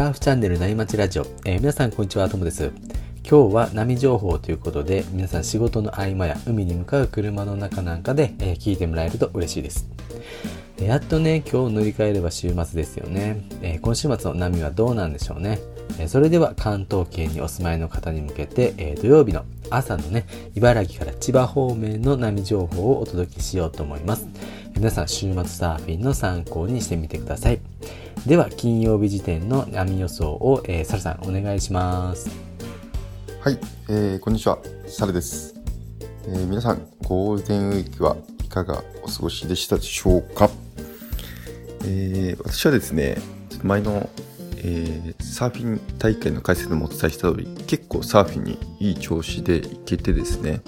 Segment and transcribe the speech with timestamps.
[0.00, 2.72] サーフチャンネル内町ラジオ、えー、皆さんこんにちはともです。
[3.22, 9.90] 今日は波情報ということで皆さん仕事の合間や海に向かう車の中なんかで、えー、聞いてもらえると嬉しいです。
[10.80, 15.58] やっとね今日乗り換えれば週末ですよね、えー、今週末の波はどうなんでしょうね。
[16.08, 24.26] それでは関東圏にお住まいの方に向けて、え土曜日の朝のね、茨城から千葉方面の波情報をお届けしようと思います。
[24.80, 27.60] 皆さん週末サーフィンの参考にしてみてください。
[28.26, 32.30] では、金曜日時点の波予想を、えー、サルさんお願いします。
[33.42, 33.58] はい、
[33.90, 35.54] えー、こんにちは、サルです、
[36.28, 40.48] えー、皆さん、ゴールデンウィークはいかがお過ごしでしたでしょうか、
[41.84, 43.18] えー、私はですね、
[43.62, 44.08] 前の、
[44.56, 50.62] えー、サーフィン大会の解説でもお伝えした通り、結構サーフィンにいい調子で行けてですね、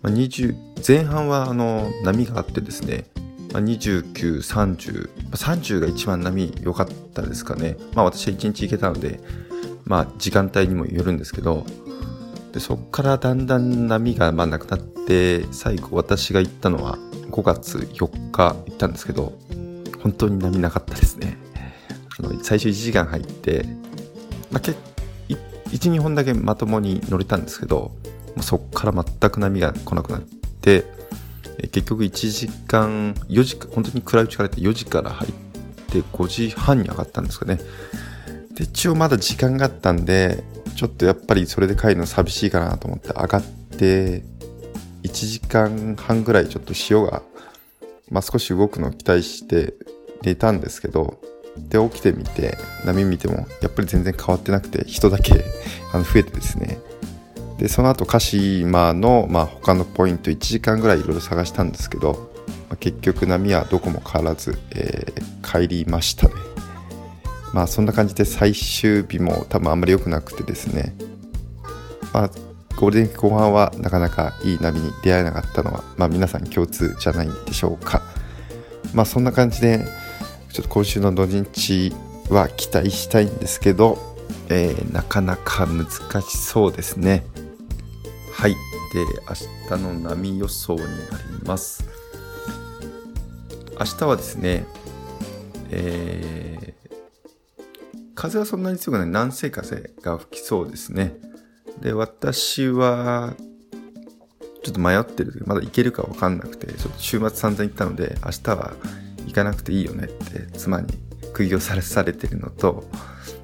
[0.00, 3.04] まあ、20前半はあの波があってですね、
[3.52, 7.76] まあ、29、30、30が一番波良かったですかね。
[7.94, 9.20] まあ私は1日行けたので、
[9.84, 11.66] まあ時間帯にもよるんですけど、
[12.52, 16.98] でそこからだんだん波がまあなくなって、最後私が行ったのは
[17.30, 19.32] 5月4日行ったんですけど、
[20.02, 21.36] 本当に波なかったですね。
[22.18, 23.64] あの最初1時間入って、
[24.50, 27.92] まあ、1、2本だけまともに乗れたんですけど、
[28.40, 30.20] そこから全く波が来なくなっ
[30.60, 30.84] て、
[31.68, 35.32] 結局1時間、4時本当に暗いうちからって4時から入っ
[35.90, 37.58] て5時半に上がったんですかね。
[38.54, 40.42] で、一応まだ時間があったんで、
[40.76, 43.42] ちょっとやっぱりそれで帰るの寂しいかなと思って上がっ
[43.78, 44.22] て、
[45.02, 47.22] 1時間半ぐらいちょっと潮が、
[48.10, 49.74] まあ、少し動くのを期待して
[50.22, 51.20] 寝たんですけど、
[51.56, 55.44] で、起きてみて、波見ても、やっぱり全然変わってなくて、人だけ
[55.92, 56.78] あの増えてですね、
[57.60, 62.32] でその後鹿島の、まあ、他のポイント1時間ぐらいいろいろ探したんですけど、
[62.70, 66.34] まあ、結局波はどこも変わらず、えー、帰りましたね。
[67.52, 70.94] まあそんな感じで最終日も多分あんまり良くなくてですね。
[72.14, 72.30] まあ
[72.76, 78.00] ゴールデンウィーク後半はなかなかいい波に出会えなかったのは、まあ、皆さん共通じゃないでしょうか。
[78.94, 79.84] まあそんな感じで
[80.50, 81.92] ちょっと今週の土日
[82.30, 83.98] は期待したいんですけど、
[84.48, 85.86] えー、なかなか難
[86.22, 87.22] しそうですね。
[88.40, 88.52] はい。
[88.94, 91.84] で、明日の波予想になります。
[93.78, 94.64] 明日はですね、
[95.68, 101.12] えー、風はそんなに強くない南西風が吹きそうですね。
[101.82, 103.34] で、私は、
[104.62, 108.72] ちょっと迷ってるまだ行けるかわかんなくて、ちょっと週末散々行ったので、明日は
[109.26, 110.88] 行かなくていいよねって妻に
[111.34, 112.84] 釘をされされてるのと、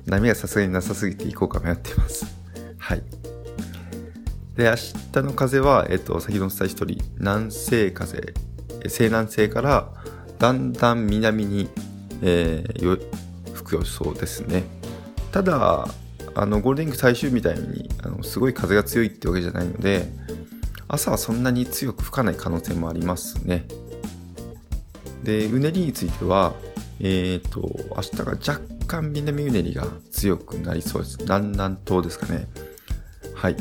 [0.07, 2.25] 波がさすがになさすぎて行こうか迷っています。
[2.79, 3.03] はい。
[4.57, 4.75] で、明
[5.13, 8.35] 日の風は、えっと、先ほどお伝えした通り、南西風、
[8.87, 9.91] 西南西から
[10.39, 11.69] だんだん南に、
[12.23, 13.01] えー、
[13.53, 14.65] 吹く予想ですね。
[15.31, 15.87] ただ、
[16.35, 20.07] あのゴールデンウィーク最終みたいにあのすごい風が強いってわけじゃないので、
[20.89, 23.67] 朝はそんなに強く吹かない可能性もありますね。
[25.23, 26.55] で、うねりについては、
[27.01, 27.61] えっ、ー、と、
[27.95, 31.19] 明日が若干南うねりが強くなりそうです。
[31.21, 32.47] 南南東ですかね。
[33.35, 33.57] はい。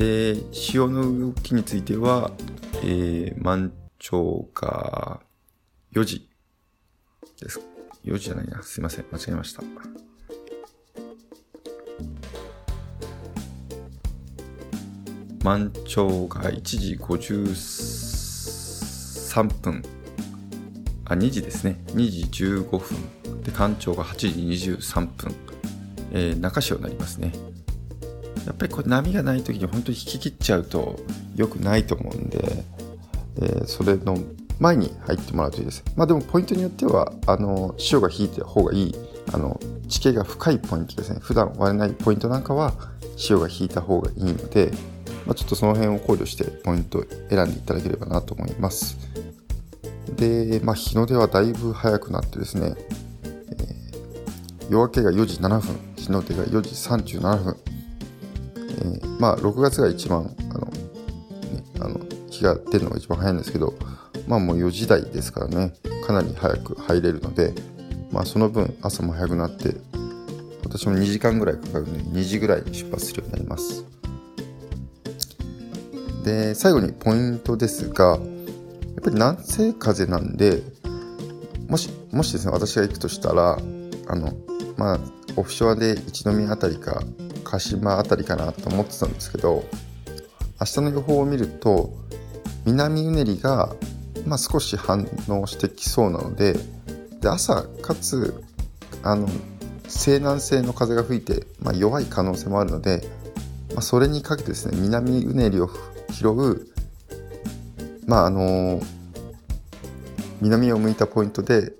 [0.00, 2.32] で、潮の動きについては、
[2.82, 5.20] えー、満潮が
[5.92, 6.26] 4時
[7.38, 7.60] です。
[8.06, 8.62] 4時じゃないな。
[8.62, 9.04] すいません。
[9.12, 9.62] 間違えました。
[15.44, 19.82] 満潮が1時53分。
[21.04, 21.78] あ、2時ですね。
[21.88, 23.42] 2時15分。
[23.42, 24.28] で、干潮が8時
[24.72, 25.34] 23分。
[26.12, 27.49] えー、中潮になりますね。
[28.46, 30.98] やっぱりこれ波がない時に本当に引き切っちゃうと
[31.36, 32.64] 良くないと思うんで、
[33.36, 34.16] えー、それの
[34.58, 35.82] 前に入ってもらうといいです。
[35.96, 38.94] まあでもポイントによっては、あの、潮が引いた方がいい、
[39.32, 39.58] あの、
[39.88, 41.18] 地形が深いポイントですね。
[41.20, 42.74] 普段割れないポイントなんかは
[43.16, 44.70] 潮が引いた方がいいので、
[45.26, 48.98] まあ、ちょっとその辺を考慮してポイント選んでいただければなと思います。
[50.16, 52.74] で、まあ、日の出はだいぶ早くなってですね、
[53.24, 56.70] えー、夜明けが4時7分、日の出が4時
[57.18, 57.56] 37分、
[59.20, 60.72] まあ、6月が一番、あの、ね、
[61.78, 62.00] あの、
[62.30, 63.74] 日が出るのが一番早いんですけど、
[64.26, 65.74] まあもう4時台ですからね、
[66.06, 67.52] かなり早く入れるので、
[68.10, 69.76] まあその分朝も早くなって、
[70.64, 73.84] 私も2時間ぐらいかかるので、2時ぐらいに出発するようになります。
[76.24, 78.18] で、最後にポイントですが、やっ
[79.02, 80.62] ぱり南西風なんで、
[81.68, 83.58] もし、もしですね、私が行くとしたら、
[84.06, 84.32] あの、
[84.78, 85.00] まあ、
[85.36, 87.02] オフショアで一宮あたりか
[87.40, 89.64] 鹿島あたりかなと思ってたんですけど
[90.60, 91.92] 明日の予報を見ると
[92.64, 93.74] 南うねりが、
[94.26, 96.54] まあ、少し反応してきそうなので
[97.20, 98.42] で朝かつ
[99.02, 99.28] あの
[99.88, 103.02] 西南西の風が吹いて、まあ、弱い可能性もあるので、
[103.74, 105.70] まあ、それにかけてですね南うねりを
[106.12, 106.66] 拾う
[108.06, 108.80] まああの
[110.40, 111.72] 南を向いたポイントで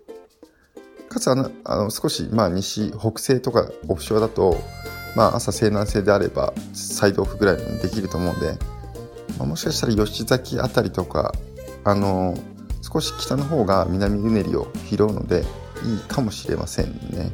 [1.09, 4.57] かつあのあの少しまあ西北西とかオフショアだと、
[5.17, 8.59] まあ、朝西南西であればサイドオフぐらいにできると思うんで、
[9.39, 11.35] まあ、もしかしたら吉崎あたりとか
[11.85, 12.37] あの
[12.83, 15.45] 少し北の方が南うねりを拾うので
[15.85, 17.33] いいかもしれませんね。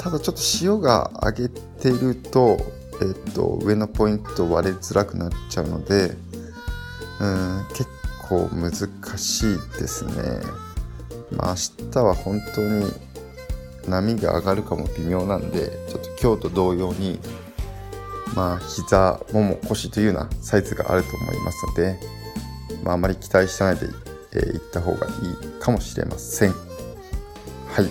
[0.00, 2.58] ただちょっと潮が上げてると、
[3.00, 6.14] えっと、上のポイント割れづらくなっちゃうので、
[7.20, 7.86] うん、結
[8.28, 8.72] 構難
[9.18, 10.12] しいですね。
[11.30, 12.84] まあ明日は本当に
[13.88, 17.18] 波が上がるかも微妙なんで、ちょっと今日と同様に、
[18.34, 21.98] まあ膝、もも、腰というようなサイズがあると思いますので、
[22.82, 23.86] まああまり期待しないで、
[24.32, 26.50] えー、行った方がいいかもしれません。
[26.50, 27.88] はい。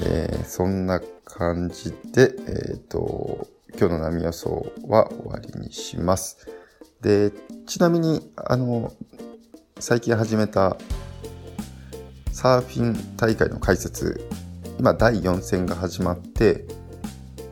[0.00, 3.46] えー、そんな感じで、えっ、ー、と、
[3.78, 6.48] 今日の波予想は終わりにします。
[7.00, 7.32] で、
[7.66, 8.92] ちなみに、あの、
[9.80, 10.76] 最近始めた
[12.32, 14.26] サーフィン大会の解説、
[14.78, 16.64] 今第4戦が始まって、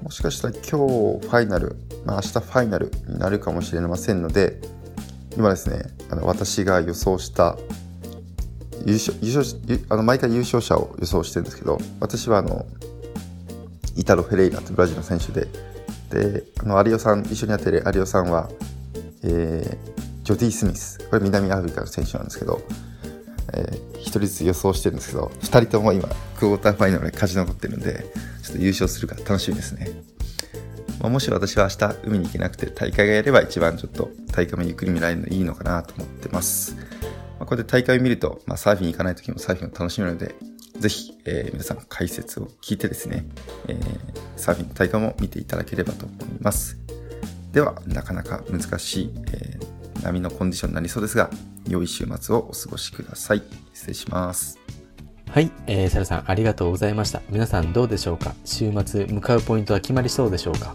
[0.03, 4.61] もしかしたら今日ファイナル、まあ、明日ファイナルになるかもしれませんので、
[5.37, 7.57] 今ですね、あの私が予想した
[8.85, 9.59] 優勝、優勝、
[9.89, 12.67] あの毎回優勝者を予想してるんですけど、私はあの、
[13.97, 15.47] イタロ・フェレイラとブラジルの選手で、
[16.11, 18.51] で、あの、有オさん、一緒にやってる有オさんは、
[19.23, 22.61] えー、ジョディ・スミス、これ南アフリカの選手なんですけど、
[23.53, 26.09] えー、1人ずつ予想してるんですけど、2人とも今、
[26.39, 28.06] クォーターファイナルで勝ち残ってるんで、
[28.43, 29.89] ちょっと優勝するか楽しみですね。
[31.00, 36.77] まあ、もし私は明日海に行けなくて大会がやれば一番ちょっと大会もゆっくり見られるのいいのかなと思ってます。
[37.39, 40.35] まあ、これで大会を見ると、まあ、サーフィン行かない時もサーフィンを楽しめるので、
[40.79, 43.25] ぜひ、えー、皆さん解説を聞いてですね、
[43.69, 43.79] えー、
[44.37, 46.79] サーフィンの大会も見ていただければと思います。
[47.53, 51.31] では、なかなか難しい、えー、波のコンディションになりそうですが、
[51.69, 53.43] 良い週末をお過ごしください。
[53.73, 54.59] 失礼します。
[55.31, 57.23] はい、えー、シャルさんありがとうございました。
[57.31, 58.35] 皆さんどうでしょうか？
[58.44, 60.75] 週末向かうポイントは決まりそうでしょうか？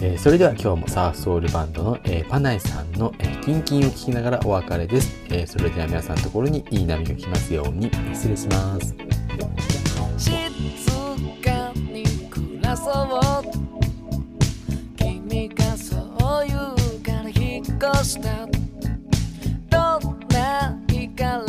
[0.00, 8.94] えー、それでは今日もサーフソウルバンドの、えー、パナイさんの、えー、キンキンを聞きながらお別れです、えそれでは皆さんのところにいい波が来ますように失礼します。
[10.18, 10.30] 静
[11.42, 13.20] かに暮らそう
[14.96, 15.96] 君がそ
[16.44, 18.46] う言うから引っ越した
[21.18, 21.47] Galaxy.